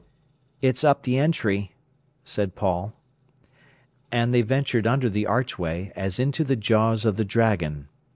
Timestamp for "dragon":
7.25-7.87